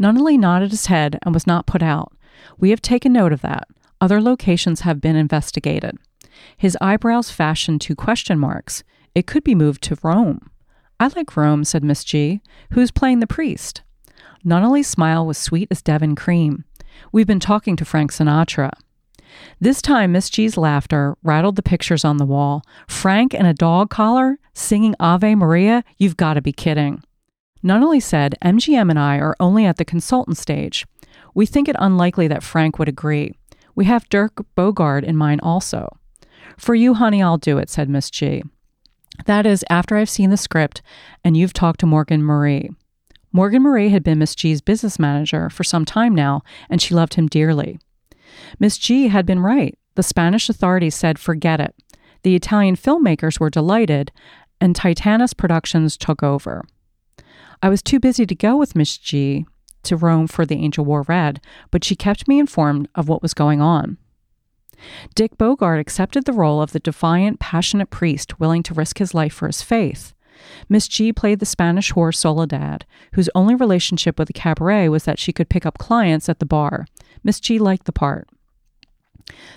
Nunnally 0.00 0.38
nodded 0.38 0.70
his 0.70 0.86
head 0.86 1.18
and 1.22 1.34
was 1.34 1.46
not 1.46 1.66
put 1.66 1.82
out. 1.82 2.12
We 2.58 2.70
have 2.70 2.80
taken 2.80 3.12
note 3.12 3.32
of 3.32 3.42
that. 3.42 3.68
Other 4.00 4.20
locations 4.20 4.80
have 4.80 5.00
been 5.00 5.16
investigated. 5.16 5.98
His 6.56 6.76
eyebrows 6.80 7.30
fashioned 7.30 7.80
two 7.80 7.94
question 7.94 8.38
marks. 8.38 8.82
It 9.14 9.26
could 9.26 9.44
be 9.44 9.54
moved 9.54 9.82
to 9.84 9.98
Rome. 10.02 10.50
I 10.98 11.08
like 11.08 11.36
Rome, 11.36 11.64
said 11.64 11.84
Miss 11.84 12.04
G. 12.04 12.40
Who's 12.72 12.90
playing 12.90 13.20
the 13.20 13.26
priest? 13.26 13.82
Nunnally's 14.44 14.86
smile 14.86 15.26
was 15.26 15.38
sweet 15.38 15.68
as 15.70 15.82
Devon 15.82 16.14
cream. 16.14 16.64
We've 17.12 17.26
been 17.26 17.40
talking 17.40 17.76
to 17.76 17.84
Frank 17.84 18.12
Sinatra. 18.12 18.70
This 19.60 19.80
time, 19.80 20.12
Miss 20.12 20.30
G's 20.30 20.56
laughter 20.56 21.16
rattled 21.22 21.56
the 21.56 21.62
pictures 21.62 22.04
on 22.04 22.16
the 22.16 22.26
wall. 22.26 22.62
Frank 22.88 23.34
in 23.34 23.46
a 23.46 23.54
dog 23.54 23.90
collar 23.90 24.38
singing 24.54 24.94
Ave 24.98 25.34
Maria? 25.34 25.84
You've 25.98 26.16
got 26.16 26.34
to 26.34 26.42
be 26.42 26.52
kidding. 26.52 27.02
Nunnally 27.62 28.02
said, 28.02 28.36
MGM 28.42 28.90
and 28.90 28.98
I 28.98 29.18
are 29.18 29.36
only 29.38 29.66
at 29.66 29.76
the 29.76 29.84
consultant 29.84 30.38
stage. 30.38 30.86
We 31.34 31.46
think 31.46 31.68
it 31.68 31.76
unlikely 31.78 32.28
that 32.28 32.42
Frank 32.42 32.78
would 32.78 32.88
agree. 32.88 33.34
We 33.80 33.86
have 33.86 34.10
Dirk 34.10 34.44
Bogarde 34.58 35.04
in 35.04 35.16
mind 35.16 35.40
also. 35.42 35.96
For 36.58 36.74
you, 36.74 36.92
honey, 36.92 37.22
I'll 37.22 37.38
do 37.38 37.56
it, 37.56 37.70
said 37.70 37.88
Miss 37.88 38.10
G. 38.10 38.42
That 39.24 39.46
is, 39.46 39.64
after 39.70 39.96
I've 39.96 40.10
seen 40.10 40.28
the 40.28 40.36
script 40.36 40.82
and 41.24 41.34
you've 41.34 41.54
talked 41.54 41.80
to 41.80 41.86
Morgan 41.86 42.20
Maree. 42.20 42.68
Morgan 43.32 43.62
Maree 43.62 43.88
had 43.88 44.04
been 44.04 44.18
Miss 44.18 44.34
G's 44.34 44.60
business 44.60 44.98
manager 44.98 45.48
for 45.48 45.64
some 45.64 45.86
time 45.86 46.14
now, 46.14 46.42
and 46.68 46.82
she 46.82 46.94
loved 46.94 47.14
him 47.14 47.26
dearly. 47.26 47.80
Miss 48.58 48.76
G 48.76 49.08
had 49.08 49.24
been 49.24 49.40
right. 49.40 49.78
The 49.94 50.02
Spanish 50.02 50.50
authorities 50.50 50.94
said, 50.94 51.18
forget 51.18 51.58
it. 51.58 51.74
The 52.22 52.36
Italian 52.36 52.76
filmmakers 52.76 53.40
were 53.40 53.48
delighted, 53.48 54.12
and 54.60 54.76
Titanus 54.76 55.32
Productions 55.32 55.96
took 55.96 56.22
over. 56.22 56.66
I 57.62 57.70
was 57.70 57.80
too 57.80 57.98
busy 57.98 58.26
to 58.26 58.34
go 58.34 58.58
with 58.58 58.76
Miss 58.76 58.98
G 58.98 59.46
to 59.84 59.96
Rome 59.96 60.26
for 60.26 60.46
The 60.46 60.56
Angel 60.56 60.84
Wore 60.84 61.02
Red, 61.02 61.40
but 61.70 61.84
she 61.84 61.96
kept 61.96 62.28
me 62.28 62.38
informed 62.38 62.88
of 62.94 63.08
what 63.08 63.22
was 63.22 63.34
going 63.34 63.60
on. 63.60 63.98
Dirk 65.14 65.36
Bogarde 65.36 65.80
accepted 65.80 66.24
the 66.24 66.32
role 66.32 66.62
of 66.62 66.72
the 66.72 66.80
defiant, 66.80 67.38
passionate 67.38 67.90
priest 67.90 68.40
willing 68.40 68.62
to 68.62 68.74
risk 68.74 68.98
his 68.98 69.14
life 69.14 69.34
for 69.34 69.46
his 69.46 69.62
faith. 69.62 70.14
Miss 70.68 70.88
G 70.88 71.12
played 71.12 71.38
the 71.38 71.46
Spanish 71.46 71.92
whore 71.92 72.14
Soledad, 72.14 72.86
whose 73.12 73.28
only 73.34 73.54
relationship 73.54 74.18
with 74.18 74.28
the 74.28 74.32
cabaret 74.32 74.88
was 74.88 75.04
that 75.04 75.18
she 75.18 75.32
could 75.32 75.50
pick 75.50 75.66
up 75.66 75.78
clients 75.78 76.28
at 76.28 76.38
the 76.38 76.46
bar. 76.46 76.86
Miss 77.22 77.40
G 77.40 77.58
liked 77.58 77.84
the 77.84 77.92
part. 77.92 78.28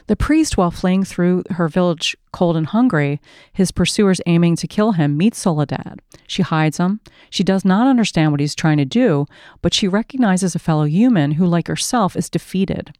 The 0.07 0.15
priest, 0.15 0.57
while 0.57 0.71
fleeing 0.71 1.03
through 1.03 1.43
her 1.51 1.67
village 1.67 2.15
cold 2.31 2.57
and 2.57 2.67
hungry, 2.67 3.21
his 3.51 3.71
pursuers 3.71 4.21
aiming 4.25 4.55
to 4.57 4.67
kill 4.67 4.93
him, 4.93 5.17
meets 5.17 5.39
Soledad. 5.39 6.01
She 6.27 6.41
hides 6.41 6.77
him. 6.77 6.99
She 7.29 7.43
does 7.43 7.63
not 7.63 7.87
understand 7.87 8.31
what 8.31 8.39
he's 8.39 8.55
trying 8.55 8.77
to 8.77 8.85
do, 8.85 9.25
but 9.61 9.73
she 9.73 9.87
recognizes 9.87 10.55
a 10.55 10.59
fellow 10.59 10.85
human 10.85 11.31
who, 11.31 11.45
like 11.45 11.67
herself, 11.67 12.15
is 12.15 12.29
defeated. 12.29 12.93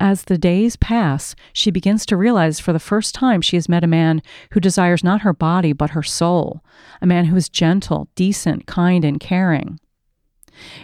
As 0.00 0.24
the 0.24 0.36
days 0.36 0.74
pass, 0.76 1.36
she 1.52 1.70
begins 1.70 2.04
to 2.06 2.16
realize 2.16 2.58
for 2.58 2.72
the 2.72 2.80
first 2.80 3.14
time 3.14 3.40
she 3.40 3.56
has 3.56 3.68
met 3.68 3.84
a 3.84 3.86
man 3.86 4.20
who 4.50 4.58
desires 4.58 5.04
not 5.04 5.20
her 5.20 5.32
body 5.32 5.72
but 5.72 5.90
her 5.90 6.02
soul, 6.02 6.64
a 7.00 7.06
man 7.06 7.26
who 7.26 7.36
is 7.36 7.48
gentle, 7.48 8.08
decent, 8.16 8.66
kind, 8.66 9.04
and 9.04 9.20
caring. 9.20 9.78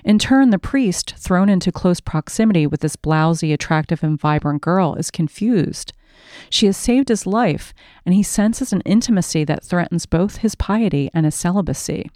In 0.04 0.18
turn, 0.18 0.50
the 0.50 0.58
priest, 0.58 1.14
thrown 1.16 1.48
into 1.48 1.72
close 1.72 2.00
proximity 2.00 2.66
with 2.66 2.80
this 2.80 2.96
blousy, 2.96 3.52
attractive, 3.52 4.02
and 4.02 4.18
vibrant 4.18 4.62
girl, 4.62 4.94
is 4.94 5.10
confused. 5.10 5.92
She 6.50 6.66
has 6.66 6.76
saved 6.76 7.08
his 7.08 7.26
life, 7.26 7.72
and 8.04 8.14
he 8.14 8.22
senses 8.22 8.72
an 8.72 8.80
intimacy 8.82 9.44
that 9.44 9.64
threatens 9.64 10.06
both 10.06 10.38
his 10.38 10.54
piety 10.54 11.10
and 11.14 11.24
his 11.24 11.34
celibacy. 11.34 12.10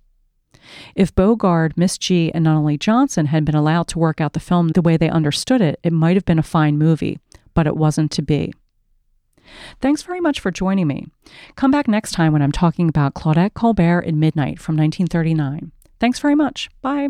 If 0.94 1.14
Bogarde, 1.14 1.76
Miss 1.76 1.98
G, 1.98 2.32
and 2.32 2.46
Nunnally 2.46 2.78
Johnson 2.78 3.26
had 3.26 3.44
been 3.44 3.54
allowed 3.54 3.88
to 3.88 3.98
work 3.98 4.20
out 4.20 4.32
the 4.32 4.40
film 4.40 4.68
the 4.68 4.82
way 4.82 4.96
they 4.96 5.10
understood 5.10 5.60
it, 5.60 5.78
it 5.82 5.92
might 5.92 6.16
have 6.16 6.24
been 6.24 6.38
a 6.38 6.42
fine 6.42 6.78
movie, 6.78 7.18
but 7.54 7.66
it 7.66 7.76
wasn't 7.76 8.10
to 8.12 8.22
be. 8.22 8.52
Thanks 9.80 10.02
very 10.02 10.20
much 10.20 10.40
for 10.40 10.50
joining 10.50 10.86
me. 10.86 11.06
Come 11.56 11.70
back 11.70 11.88
next 11.88 12.12
time 12.12 12.32
when 12.32 12.42
I'm 12.42 12.52
talking 12.52 12.88
about 12.88 13.14
Claudette 13.14 13.54
Colbert 13.54 14.00
in 14.00 14.18
Midnight 14.18 14.58
from 14.58 14.76
1939. 14.76 15.72
Thanks 16.00 16.18
very 16.18 16.34
much. 16.34 16.70
Bye. 16.80 17.08